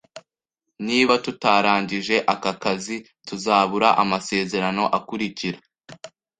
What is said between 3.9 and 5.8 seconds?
amasezerano akurikira